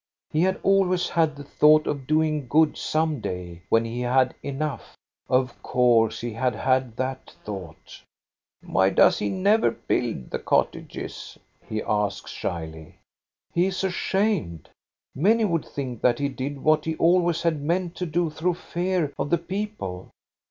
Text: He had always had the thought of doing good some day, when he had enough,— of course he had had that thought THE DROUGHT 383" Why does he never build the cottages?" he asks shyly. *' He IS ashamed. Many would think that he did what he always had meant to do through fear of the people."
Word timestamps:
He 0.31 0.41
had 0.41 0.59
always 0.63 1.09
had 1.09 1.35
the 1.35 1.43
thought 1.43 1.85
of 1.85 2.07
doing 2.07 2.47
good 2.47 2.75
some 2.75 3.19
day, 3.21 3.61
when 3.69 3.85
he 3.85 3.99
had 4.01 4.33
enough,— 4.41 4.95
of 5.39 5.61
course 5.61 6.21
he 6.21 6.33
had 6.33 6.55
had 6.55 6.95
that 6.97 7.35
thought 7.45 8.01
THE 8.55 8.63
DROUGHT 8.63 8.65
383" 8.65 8.73
Why 8.73 8.89
does 8.89 9.19
he 9.19 9.29
never 9.29 9.69
build 9.69 10.31
the 10.31 10.39
cottages?" 10.39 11.37
he 11.69 11.83
asks 11.83 12.31
shyly. 12.31 12.95
*' 13.25 13.53
He 13.53 13.67
IS 13.67 13.83
ashamed. 13.83 14.69
Many 15.13 15.45
would 15.45 15.65
think 15.65 16.01
that 16.01 16.17
he 16.17 16.29
did 16.29 16.63
what 16.63 16.85
he 16.85 16.95
always 16.95 17.43
had 17.43 17.61
meant 17.61 17.93
to 17.97 18.07
do 18.07 18.31
through 18.31 18.55
fear 18.55 19.13
of 19.19 19.29
the 19.29 19.37
people." 19.37 20.09